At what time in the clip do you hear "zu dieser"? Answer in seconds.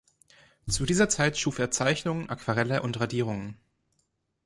0.67-1.09